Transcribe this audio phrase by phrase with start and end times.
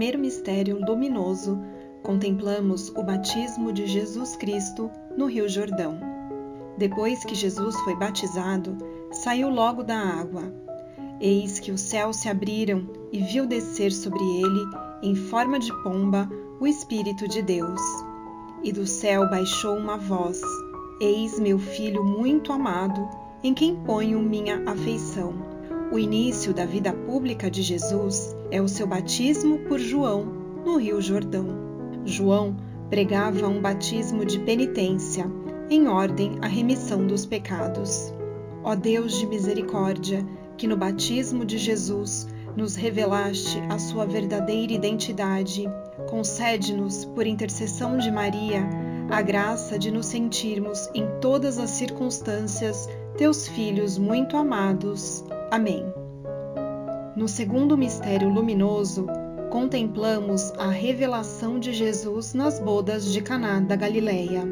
[0.00, 1.60] primeiro mistério luminoso,
[2.02, 6.00] contemplamos o batismo de Jesus Cristo no Rio Jordão.
[6.78, 8.78] Depois que Jesus foi batizado,
[9.12, 10.50] saiu logo da água.
[11.20, 14.64] Eis que os céus se abriram e viu descer sobre ele,
[15.02, 16.26] em forma de pomba,
[16.58, 17.82] o Espírito de Deus.
[18.64, 20.40] E do céu baixou uma voz:
[20.98, 23.06] Eis meu filho muito amado,
[23.44, 25.49] em quem ponho minha afeição.
[25.92, 30.24] O início da vida pública de Jesus é o seu batismo por João
[30.64, 31.48] no Rio Jordão.
[32.04, 32.56] João
[32.88, 35.26] pregava um batismo de penitência,
[35.68, 38.14] em ordem à remissão dos pecados.
[38.62, 40.24] Ó Deus de misericórdia,
[40.56, 45.64] que no batismo de Jesus nos revelaste a sua verdadeira identidade,
[46.08, 48.64] concede-nos, por intercessão de Maria,
[49.10, 55.24] a graça de nos sentirmos em todas as circunstâncias teus filhos muito amados.
[55.50, 55.84] Amém.
[57.16, 59.08] No segundo mistério luminoso,
[59.50, 64.44] contemplamos a revelação de Jesus nas bodas de Caná da Galileia.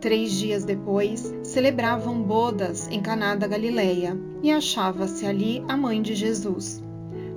[0.00, 6.16] Três dias depois, celebravam bodas em Caná da Galileia, e achava-se ali a mãe de
[6.16, 6.82] Jesus.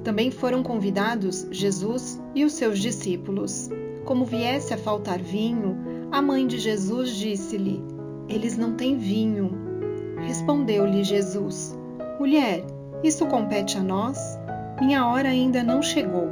[0.04, 3.70] Também foram convidados Jesus e os seus discípulos.
[4.06, 5.78] Como viesse a faltar vinho,
[6.12, 7.80] a mãe de Jesus disse-lhe:
[8.28, 9.52] Eles não têm vinho.
[10.18, 11.78] Respondeu-lhe Jesus:
[12.18, 12.64] Mulher,
[13.04, 14.40] isso compete a nós?
[14.80, 16.30] Minha hora ainda não chegou.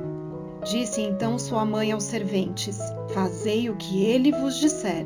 [0.64, 2.80] Disse então sua mãe aos serventes:
[3.14, 5.06] Fazei o que ele vos disser.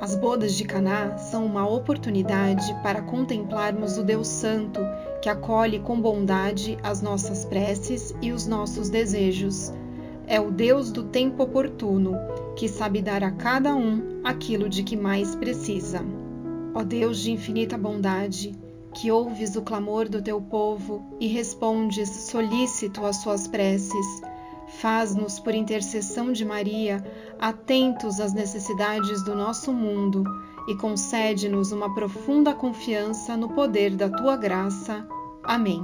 [0.00, 4.80] As bodas de Caná são uma oportunidade para contemplarmos o Deus Santo,
[5.20, 9.74] que acolhe com bondade as nossas preces e os nossos desejos.
[10.26, 12.14] É o Deus do tempo oportuno,
[12.56, 16.00] que sabe dar a cada um aquilo de que mais precisa.
[16.74, 18.54] Ó Deus de infinita bondade,
[18.94, 24.22] que ouves o clamor do teu povo e respondes solícito às suas preces,
[24.80, 27.04] faz-nos, por intercessão de Maria,
[27.38, 30.24] atentos às necessidades do nosso mundo
[30.68, 35.06] e concede-nos uma profunda confiança no poder da tua graça.
[35.42, 35.82] Amém.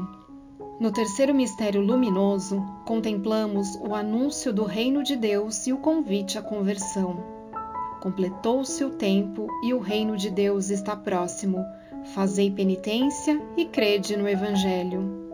[0.79, 6.43] No terceiro mistério luminoso, contemplamos o anúncio do reino de Deus e o convite à
[6.43, 7.17] conversão.
[8.03, 11.65] Completou-se o tempo e o reino de Deus está próximo.
[12.13, 15.25] Fazei penitência e crede no Evangelho.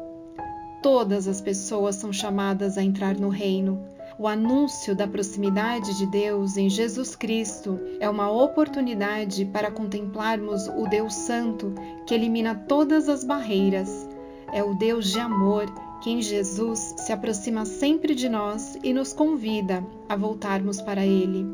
[0.83, 3.85] Todas as pessoas são chamadas a entrar no reino.
[4.19, 10.87] O anúncio da proximidade de Deus em Jesus Cristo é uma oportunidade para contemplarmos o
[10.87, 11.75] Deus Santo
[12.07, 14.09] que elimina todas as barreiras.
[14.53, 15.67] É o Deus de amor
[16.01, 21.47] que em Jesus se aproxima sempre de nós e nos convida a voltarmos para Ele.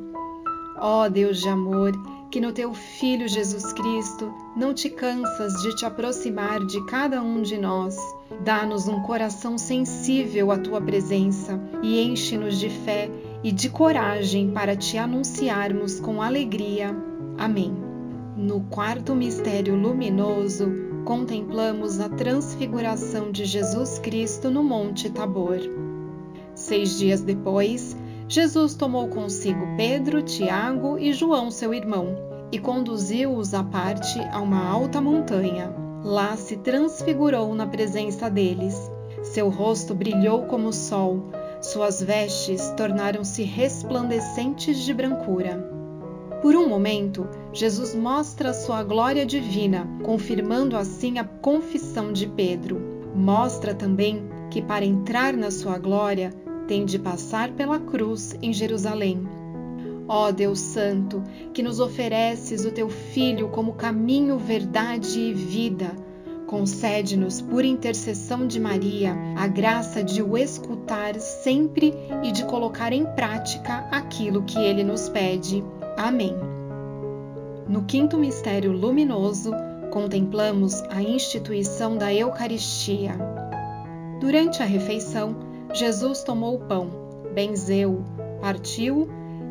[0.78, 1.92] Ó oh, Deus de amor,
[2.30, 7.42] que no teu Filho Jesus Cristo não te cansas de te aproximar de cada um
[7.42, 7.96] de nós.
[8.44, 13.10] Dá-nos um coração sensível à tua presença e enche-nos de fé
[13.42, 16.94] e de coragem para te anunciarmos com alegria.
[17.38, 17.74] Amém.
[18.36, 20.70] No quarto mistério luminoso,
[21.04, 25.58] contemplamos a transfiguração de Jesus Cristo no Monte Tabor.
[26.54, 27.95] Seis dias depois,
[28.28, 32.16] Jesus tomou consigo Pedro, Tiago e João, seu irmão,
[32.50, 35.72] e conduziu-os à parte a uma alta montanha.
[36.02, 38.90] Lá se transfigurou na presença deles.
[39.22, 45.58] Seu rosto brilhou como o sol, suas vestes tornaram-se resplandecentes de brancura.
[46.42, 52.80] Por um momento, Jesus mostra sua glória divina, confirmando assim a confissão de Pedro.
[53.14, 56.32] Mostra também que para entrar na sua glória
[56.66, 59.26] tem de passar pela cruz em Jerusalém.
[60.08, 61.22] Ó Deus Santo,
[61.52, 65.90] que nos ofereces o teu Filho como caminho, verdade e vida,
[66.46, 73.04] concede-nos, por intercessão de Maria, a graça de o escutar sempre e de colocar em
[73.04, 75.64] prática aquilo que ele nos pede.
[75.96, 76.34] Amém.
[77.68, 79.50] No quinto mistério luminoso,
[79.90, 83.16] contemplamos a instituição da Eucaristia.
[84.20, 85.34] Durante a refeição,
[85.76, 86.88] Jesus tomou o pão,
[87.34, 88.02] benzeu,
[88.40, 89.10] partiu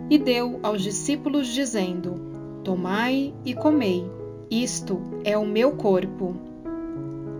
[0.10, 2.19] e deu aos discípulos, dizendo:
[2.63, 4.04] Tomai e comei,
[4.50, 6.36] isto é o meu corpo.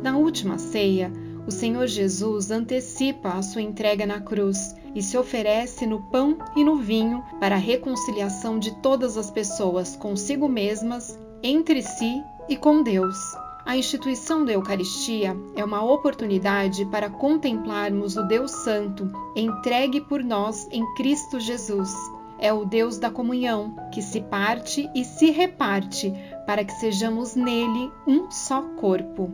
[0.04, 1.12] Na última ceia,
[1.48, 6.64] o Senhor Jesus antecipa a sua entrega na cruz e se oferece no pão e
[6.64, 12.84] no vinho para a reconciliação de todas as pessoas consigo mesmas, entre si e com
[12.84, 13.18] Deus.
[13.66, 20.68] A instituição da Eucaristia é uma oportunidade para contemplarmos o Deus Santo, entregue por nós
[20.72, 21.92] em Cristo Jesus.
[22.38, 26.14] É o Deus da comunhão, que se parte e se reparte,
[26.46, 29.34] para que sejamos nele um só corpo.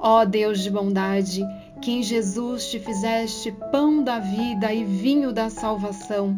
[0.00, 1.44] Ó Deus de bondade,
[1.80, 6.36] que em Jesus te fizeste pão da vida e vinho da salvação,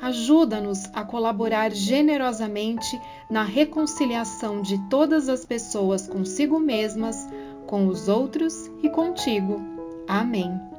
[0.00, 3.00] ajuda-nos a colaborar generosamente
[3.30, 7.28] na reconciliação de todas as pessoas consigo mesmas,
[7.66, 9.60] com os outros e contigo.
[10.06, 10.75] Amém.